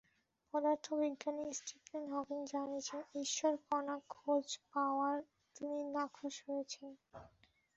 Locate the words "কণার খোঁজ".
3.67-4.45